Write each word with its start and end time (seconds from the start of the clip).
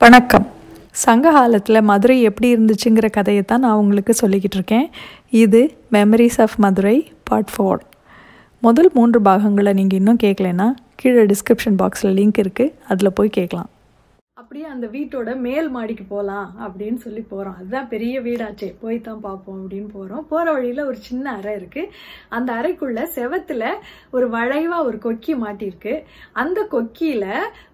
வணக்கம். 0.00 0.46
சங்க 1.02 1.30
காலத்தில் 1.30 1.86
மதுரை 1.90 2.16
எப்படி 2.22 2.48
இருந்துச்சுங்கிற 2.54 3.06
கதையை 3.10 3.42
தான் 3.42 3.60
நான் 3.60 3.76
உங்களுக்கு 3.76 4.12
சொல்லிக்கிட்டு 4.20 4.56
இருக்கேன். 4.58 4.84
இது 5.42 5.60
memories 5.92 6.36
of 6.44 6.56
Madurai 6.64 6.96
part 7.28 7.52
four 7.54 7.80
முதல் 8.62 8.90
மூன்று 8.94 9.20
பாகங்களை 9.20 9.72
நீங்கள் 9.72 9.98
இன்னும் 9.98 10.20
கேட்கலன்னா 10.24 10.68
கீழே 10.96 11.24
டிஸ்கிரிப்ஷன் 11.32 11.78
பாக்ஸில் 11.82 12.14
லிங்க் 12.18 12.40
இருக்குது 12.44 12.74
அதில் 12.88 13.12
போய் 13.12 13.36
கேட்கலாம் 13.38 13.70
அப்படியே 14.56 14.74
அந்த 14.74 14.88
வீட்டோட 14.94 15.30
மேல் 15.46 15.66
மாடிக்கு 15.74 16.04
போகலாம் 16.12 16.46
அப்படின்னு 16.64 16.98
சொல்லி 17.02 17.22
போகிறோம் 17.32 17.56
அதுதான் 17.58 17.88
பெரிய 17.90 18.14
வீடாச்சே. 18.26 18.68
போய் 18.82 18.98
தான் 19.08 19.20
பார்ப்போம் 19.26 19.58
அப்படின்னு 19.62 19.88
போகிறோம் 19.96 20.24
போகிற 20.30 20.46
வழியில் 20.56 20.80
ஒரு 20.90 20.98
சின்ன 21.08 21.26
அறை 21.38 21.52
இருக்குது 21.58 21.90
அந்த 22.36 22.48
அறைக்குள்ள 22.60 23.02
செவத்தில் 23.16 23.66
ஒரு 24.16 24.26
வளைவாக 24.36 24.86
ஒரு 24.88 24.98
கொக்கி 25.04 25.34
மாட்டியிருக்கு. 25.42 25.94
அந்த 26.42 26.58
கொக்கியில் 26.74 27.28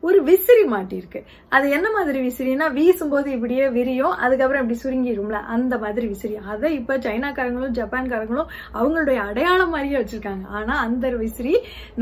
ஒரு 0.09 0.19
விசிறி 0.31 0.67
மாட்டியிருக்கு. 0.75 1.23
அது 1.57 1.69
என்ன 1.77 1.87
மாதிரி 1.99 2.21
விசிறினா 2.27 2.69
வீசும்போது 2.81 3.31
இப்படியே 3.37 3.69
விரியும் 3.79 4.19
அதுக்கப்புறம் 4.25 4.65
இப்படி 4.65 4.81
சுருங்கிடும்ல 4.85 5.41
அந்த 5.57 5.79
மாதிரி 5.87 6.09
விசிறி. 6.15 6.37
அதை 6.53 6.75
இப்போ 6.81 6.97
சைனாக்காரங்களும் 7.09 7.79
ஜப்பான்காரங்களும் 7.81 8.53
அவங்களுடைய 8.79 9.21
அடையாளம் 9.31 9.75
மாதிரியே 9.77 10.01
வச்சுருக்காங்க. 10.03 10.47
ஆனால் 10.59 10.85
அந்த 10.89 11.17
விசிறி 11.25 11.57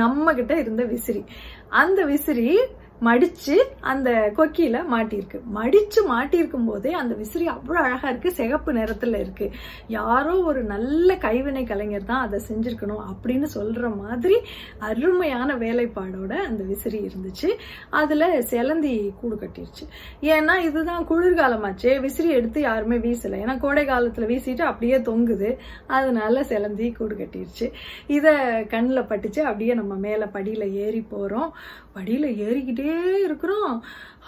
நம்மக்கிட்ட 0.05 0.55
இருந்த 0.65 0.85
விசிறி. 0.97 1.25
அந்த 1.83 2.01
விசிறி 2.13 2.51
மடிச்சு 3.01 3.57
அந்த 3.81 4.33
கொக்கியில 4.37 4.79
மாட்டியிருக்கு. 4.93 5.39
மடிச்சு 5.55 6.01
மாட்டியிருக்கும் 6.09 6.67
போதே 6.67 6.93
அந்த 6.93 7.15
விசிறி 7.15 7.49
அவ்வளோ 7.49 7.81
அழகா 7.87 8.09
இருக்கு 8.09 8.33
சிகப்பு 8.33 8.73
நிறத்துல 8.73 9.21
இருக்கு. 9.21 9.51
யாரோ 9.89 10.35
ஒரு 10.41 10.63
நல்ல 10.63 11.17
கைவினை 11.17 11.67
கலைஞர் 11.67 12.05
தான் 12.05 12.21
அதை 12.21 12.41
செஞ்சிருக்கணும் 12.49 13.03
அப்படின்னு 13.11 13.47
சொல்ற 13.55 13.97
மாதிரி 13.97 14.37
அருமையான 14.79 15.55
வேலைப்பாடோட 15.55 16.33
அந்த 16.33 16.65
விசிறி 16.65 17.01
இருந்துச்சு. 17.07 17.51
அதுல 17.91 18.41
செலந்தி 18.41 19.11
கூடு 19.21 19.37
கட்டிருச்சு. 19.37 19.87
ஏன்னா 20.21 20.59
இதுதான் 20.59 21.07
குளிர்காலமாச்சே 21.07 22.01
விசிறி 22.01 22.31
எடுத்து 22.31 22.61
யாருமே 22.61 22.97
வீசலை. 22.97 23.39
ஏன்னா 23.45 23.59
கோடை 23.59 23.87
காலத்துல 23.87 24.29
வீசிட்டு 24.33 24.61
அப்படியே 24.61 24.99
தொங்குது. 24.99 25.57
அதனால 25.87 26.41
செலந்தி 26.43 26.95
கூடு 26.95 27.15
கட்டிருச்சு. 27.15 27.73
இதை 28.07 28.35
கண்ணில் 28.67 29.09
பட்டுச்சு. 29.11 29.41
அப்படியே 29.41 29.75
நம்ம 29.75 29.95
மேலே 29.95 30.25
படியில 30.25 30.73
ஏறி 30.73 31.07
போறோம். 31.13 31.51
படியில 31.95 32.27
ஏறிக்கிட்டே 32.47 32.90
இருக்கிறோம். 33.27 33.75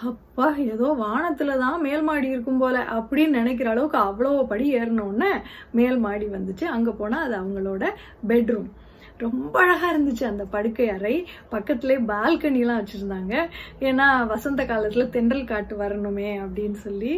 அப்பா 0.09 0.47
ஏதோ 0.73 0.87
வானத்துல 1.05 1.57
தான் 1.57 1.83
மேல் 1.87 2.05
மாடி 2.09 2.27
இருக்கும் 2.27 2.61
போல 2.63 2.77
அப்படின்னு 2.97 3.39
நினைக்கிற 3.39 3.69
அளவுக்கு 3.73 3.99
அவ்வளோ 4.07 4.31
படி 4.53 4.65
ஏறினோடனே 4.79 5.33
மேல் 5.79 5.99
மாடி 6.05 6.25
வந்துச்சு. 6.37 6.67
அங்க 6.77 6.91
போனா 6.91 7.19
அது 7.25 7.35
அவங்களோட 7.41 7.83
பெட்ரூம் 8.31 8.71
ரொம்ப 9.19 9.55
அழகா 9.63 9.87
இருந்துச்சு 9.93 10.23
அந்த 10.29 10.43
படுக்கை 10.53 10.85
அறை. 10.89 11.13
பக்கத்துலேயே 11.51 11.99
பால்கனிலாம் 12.11 12.79
வச்சிருந்தாங்க. 12.81 13.33
ஏன்னா 13.79 14.07
வசந்த 14.31 14.61
காலத்துல 14.71 15.03
தென்றல் 15.09 15.49
காட்டு 15.51 15.75
வரணுமே 15.81 16.29
அப்படின்னு 16.43 16.79
சொல்லி 16.85 17.11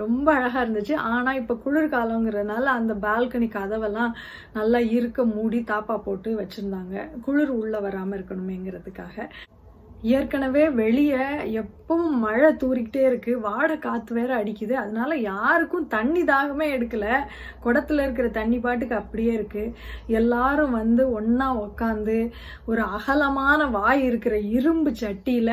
ரொம்ப 0.00 0.26
அழகா 0.38 0.60
இருந்துச்சு. 0.64 0.94
ஆனா 1.14 1.32
இப்போ 1.40 1.56
குளிர்காலங்கிறதுனால 1.64 2.64
அந்த 2.80 2.94
பால்கனி 3.06 3.48
கதவெல்லாம் 3.58 4.14
நல்லா 4.58 4.80
இருக்க 4.98 5.24
மூடி 5.36 5.60
தாப்பா 5.72 5.96
போட்டு 6.08 6.32
வச்சிருந்தாங்க. 6.42 7.08
குளிர் 7.26 7.52
உள்ள 7.60 7.80
வராம 7.80 8.16
இருக்கணுமேங்கிறதுக்காக. 8.20 9.28
ஏற்கனவே 10.02 10.68
வெளியே 10.68 11.24
எப்பவும் 11.60 12.14
மழை 12.24 12.50
தூரிக்கிட்டே 12.52 13.02
இருக்கு. 13.06 13.32
வாடை 13.40 13.78
காற்று 13.78 14.12
வேற 14.14 14.30
அடிக்குது. 14.42 14.72
அதனால 14.72 15.16
யாருக்கும் 15.16 15.86
தண்ணி 15.86 16.22
தாகமே 16.22 16.66
எடுக்கல. 16.76 17.06
குடத்துல 17.64 18.02
இருக்கிற 18.02 18.28
தண்ணி 18.28 18.58
பாட்டுக்கு 18.58 18.94
அப்படியே 18.94 19.32
இருக்கு. 19.32 19.64
எல்லாரும் 20.06 20.76
வந்து 20.80 21.20
ஒன்னா 21.20 21.48
உக்காந்து 21.64 22.18
ஒரு 22.66 22.82
அகலமான 22.82 23.70
வாய் 23.70 24.02
இருக்கிற 24.02 24.38
இரும்பு 24.38 24.92
சட்டியில 25.02 25.50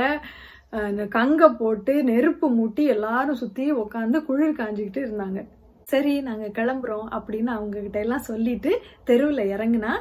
இந்த 0.90 1.06
கங்கை 1.06 1.48
போட்டு 1.60 1.94
நெருப்பு 2.04 2.48
மூட்டி 2.58 2.84
எல்லாரும் 2.88 3.42
சுத்தி 3.44 3.74
உக்காந்து 3.74 4.18
குளிர் 4.26 4.60
காஞ்சிக்கிட்டு 4.60 5.02
இருந்தாங்க. 5.06 5.40
சரி 5.84 6.22
நாங்க 6.22 6.48
கிளம்புறோம் 6.48 7.08
அப்படின்னு 7.18 7.52
அவங்க 7.56 7.80
கிட்ட 7.80 8.00
எல்லாம் 8.00 8.28
சொல்லிட்டு 8.28 8.72
தெருவில் 9.04 9.52
இறங்குனா 9.54 9.94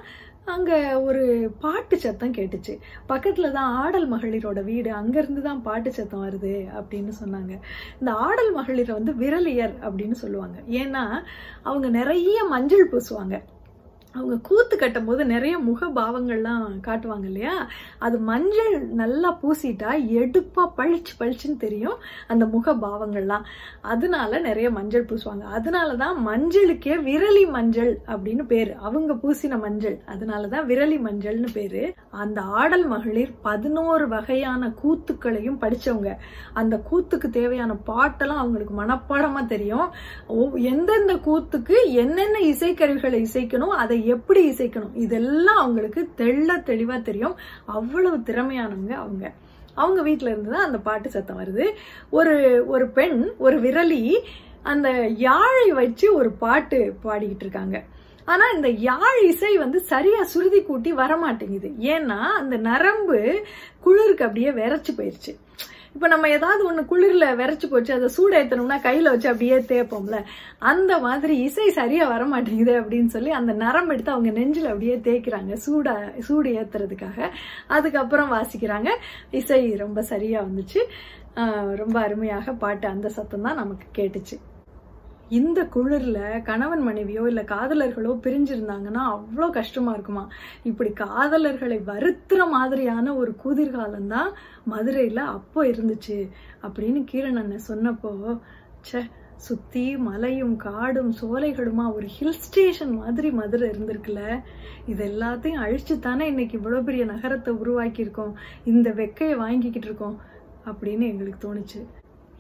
அங்கே 0.57 0.79
ஒரு 1.09 1.23
பாட்டு 1.61 1.97
சத்தம் 1.99 2.35
கேட்டுச்சு. 2.39 2.75
பக்கத்தில் 3.07 3.55
தான் 3.59 3.75
ஆடல் 3.85 4.07
மகளிரோட 4.13 4.61
வீடு 4.65 4.91
அங்கேருந்து 4.93 5.43
தான் 5.43 5.63
பாட்டு 5.63 5.93
சத்தம் 5.93 6.25
வருது 6.27 6.55
அப்படின்னு 6.81 7.13
சொன்னாங்க. 7.23 7.53
இந்த 8.01 8.13
ஆடல் 8.27 8.53
மகளிரை 8.53 8.95
வந்து 8.95 9.15
விரலியர் 9.23 9.75
அப்படின்னு 9.87 10.19
சொல்லுவாங்க. 10.25 10.59
ஏன்னா 10.83 11.05
அவங்க 11.63 11.89
நிறைய 11.89 12.39
மஞ்சள் 12.55 12.91
பூசுவாங்க. 12.93 13.37
அவங்க 14.13 14.37
கூத்து 14.43 14.77
கட்டும் 14.79 15.05
போது 15.05 15.25
நிறைய 15.25 15.59
முக 15.59 15.87
பாவங்கள்லாம் 15.87 16.65
காட்டுவாங்க 16.87 17.25
இல்லையா 17.25 17.69
அது 17.99 18.19
மஞ்சள் 18.19 18.87
நல்லா 18.87 19.39
பூசிட்டா 19.43 19.91
எடுப்பா 20.21 20.71
பளிச்சு 20.77 21.13
பளிச்சுன்னு 21.21 21.57
தெரியும் 21.59 21.97
அந்த 22.27 22.47
முக 22.47 22.75
பாவங்கள்லாம் 22.75 23.45
அதனால 23.81 24.39
நிறைய 24.39 24.71
மஞ்சள் 24.71 25.05
பூசுவாங்க. 25.05 25.45
அதனாலதான் 25.57 26.17
மஞ்சளுக்கே 26.27 26.95
விரலி 27.09 27.51
மஞ்சள் 27.51 27.99
அப்படின்னு 28.07 28.47
பேரு. 28.47 28.75
அவங்க 28.77 29.15
பூசின 29.15 29.61
மஞ்சள். 29.61 30.01
அதனாலதான் 30.07 30.65
விரலி 30.67 30.99
மஞ்சள்னு 30.99 31.47
பேரு. 31.53 31.95
அந்த 32.11 32.41
ஆடல் 32.41 32.87
மகளிர் 32.87 33.33
பதினோரு 33.43 34.09
வகையான 34.09 34.73
கூத்துக்களையும் 34.83 35.61
படிச்சவங்க. 35.61 36.17
அந்த 36.53 36.81
கூத்துக்கு 36.91 37.31
தேவையான 37.31 37.77
பாட்டெல்லாம் 37.87 38.43
அவங்களுக்கு 38.43 38.83
மனப்பாடமா 38.83 39.47
தெரியும். 39.47 39.91
எந்தெந்த 40.55 41.15
கூத்துக்கு 41.15 41.75
என்னென்ன 41.87 42.39
இசைக்கருவிகளை 42.39 43.27
இசைக்கணும் 43.27 43.77
அதை 43.85 43.98
எப்படி 44.05 44.51
இசைக்கணும்? 44.51 44.95
இதெல்லாம் 44.95 45.57
அவங்களுக்கு 45.57 46.09
தெள்ள 46.17 46.63
தெளிவாக 46.63 47.01
தெரியும். 47.01 47.37
அவ்வளவு 47.67 48.17
திறமையானவங்க 48.17 48.91
அவங்க. 48.91 49.33
அவங்க 49.75 50.03
வீட்டில 50.03 50.31
இருந்து 50.31 50.51
தான் 50.51 50.65
அந்த 50.65 50.79
பாட்டு 50.79 51.11
சத்தம் 51.11 51.41
வருது. 51.41 51.67
ஒரு 52.11 52.65
ஒரு 52.67 52.89
பெண் 52.89 53.33
ஒரு 53.39 53.61
விரலி 53.61 54.19
அந்த 54.63 55.07
யாழை 55.07 55.73
வச்சு 55.73 56.15
ஒரு 56.15 56.31
பாட்டு 56.31 56.95
பாடிக்கிட்டு 57.05 57.45
இருக்காங்க. 57.47 57.85
ஆனா 58.25 58.45
இந்த 58.55 58.69
யாழ் 58.69 59.21
இசை 59.25 59.57
வந்து 59.57 59.81
சரியா 59.81 60.23
சுருதி 60.23 60.63
கூட்டி 60.63 60.95
வரமாட்டேங்குது. 60.95 61.71
ஏன்னா 61.81 62.19
அந்த 62.19 62.57
நரம்பு 62.57 63.45
குளிருக்கு 63.81 64.25
அப்படியே 64.25 64.51
விரைச்சு 64.51 64.89
போயிருச்சு. 64.97 65.33
இப்போ 65.95 66.07
நம்ம 66.13 66.29
ஏதாவது 66.37 66.63
ஒன்று 66.69 66.83
குளிரில் 66.91 67.37
விரைச்சி 67.41 67.67
போச்சு 67.73 67.93
அதை 67.97 68.09
சூடு 68.17 68.35
ஏற்றணும்னா 68.41 68.77
கையில் 68.87 69.11
வச்சு 69.13 69.29
அப்படியே 69.33 69.57
தேய்ப்போம்ல. 69.71 70.19
அந்த 70.71 70.93
மாதிரி 71.07 71.37
இசை 71.47 71.69
சரியாக 71.81 72.11
வர 72.13 72.25
மாட்டேங்குது 72.33 72.75
அப்படின்னு 72.81 73.11
சொல்லி 73.17 73.33
அந்த 73.41 73.55
நரம் 73.65 73.91
எடுத்து 73.95 74.15
அவங்க 74.17 74.33
நெஞ்சில் 74.39 74.71
அப்படியே 74.73 74.97
தேய்க்கிறாங்க 75.09 75.55
சூடா 75.67 75.95
சூடு 76.29 76.51
ஏற்றுறதுக்காக 76.61 77.31
அதுக்கப்புறம் 77.79 78.35
வாசிக்கிறாங்க. 78.37 78.91
இசை 79.41 79.63
ரொம்ப 79.85 80.03
சரியாக 80.13 80.47
வந்துச்சு. 80.49 80.83
ரொம்ப 81.83 81.97
அருமையாக 82.07 82.53
பாட்டு 82.63 82.87
அந்த 82.95 83.09
சத்தம் 83.17 83.45
தான் 83.47 83.61
நமக்கு 83.63 83.89
கேட்டுச்சு. 83.99 84.37
இந்த 85.29 85.69
குளிர்ல 85.75 86.43
கணவன் 86.43 86.81
மனைவியோ 86.81 87.27
இல்ல 87.27 87.43
காதலர்களோ 87.43 88.13
பிரிஞ்சிருந்தாங்கன்னா 88.23 89.03
அவ்வளோ 89.15 89.51
கஷ்டமா 89.51 89.93
இருக்குமா? 89.93 90.29
இப்படி 90.63 90.91
காதலர்களை 90.91 91.79
வருத்துற 91.87 92.49
மாதிரியான 92.51 93.15
ஒரு 93.15 93.37
குதிர்காலம் 93.37 94.07
தான் 94.07 94.33
மதுரையில 94.71 95.17
அப்போ 95.17 95.65
இருந்துச்சு. 95.65 96.29
அப்படின்னு 96.63 97.05
கீரன் 97.13 97.37
அண்ணன் 97.37 97.69
சொன்னப்போ 97.69 98.41
சே 98.81 99.03
சுத்தி 99.37 99.97
மலையும் 99.97 100.57
காடும் 100.57 101.15
சோலைகளுமா 101.21 101.95
ஒரு 101.95 102.07
ஹில் 102.07 102.39
ஸ்டேஷன் 102.39 102.91
மாதிரி 102.91 103.31
மதுரை 103.31 103.71
இருந்திருக்குல்ல? 103.71 104.41
இது 104.87 105.07
எல்லாத்தையும் 105.07 105.63
அழிச்சு 105.65 105.99
தானே 105.99 106.27
இன்னைக்கு 106.27 106.59
இவ்வளோ 106.59 106.83
பெரிய 106.83 107.05
நகரத்தை 107.05 107.55
உருவாக்கியிருக்கோம். 107.55 108.33
இந்த 108.65 108.91
வெக்கையை 108.91 109.37
வாங்கிக்கிட்டு 109.37 109.87
இருக்கோம். 109.87 110.19
அப்படின்னு 110.67 111.01
எங்களுக்கு 111.01 111.55
தோணுச்சு. 111.55 111.87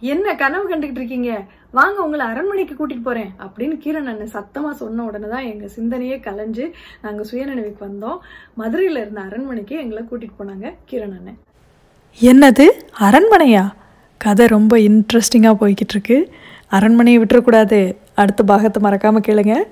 என்ன 0.00 0.34
கனவு 0.34 0.76
கண்டுகிட்டு 0.76 0.98
இருக்கீங்க? 1.00 1.44
வாங்க 1.70 2.02
உங்களை 2.02 2.26
அரண்மனைக்கு 2.26 2.74
கூட்டிட்டு 2.74 3.02
போறேன். 3.02 3.34
அப்படின்னு 3.38 3.78
கீரன் 3.78 4.06
அண்ணன் 4.06 4.30
சத்தமா 4.32 4.70
சொன்ன 4.70 5.04
உடனே 5.04 5.28
தான் 5.28 5.44
எங்க 5.44 5.68
சிந்தனையே 5.76 6.16
கலைஞ்சு 6.20 6.70
நாங்க 7.02 7.24
சுயநினைவுக்கு 7.30 7.76
வந்தோம். 7.80 8.18
மதுரையில 8.58 9.00
இருந்த 9.00 9.20
அரண்மனைக்கு 9.20 9.76
எங்களை 9.76 10.04
கூட்டிட்டு 10.04 10.42
போனாங்க 10.42 10.74
கீரன் 10.84 11.16
அண்ணன் 11.18 11.38
என்னது? 12.20 12.70
அரண்மனையா? 12.98 13.74
கதை 14.18 14.46
ரொம்ப 14.46 14.76
இன்ட்ரெஸ்டிங்காக 14.76 15.56
போய்கிட்டு 15.60 15.88
இருக்கு. 15.88 16.32
அரண்மனையை 16.68 17.22
விட்டுறக்கூடாது. 17.22 17.96
அடுத்த 18.14 18.42
பாகத்தை 18.42 18.90
மறக்காம 18.90 19.22
கேளுங்க. 19.28 19.64